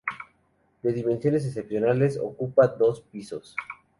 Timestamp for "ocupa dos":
2.19-3.01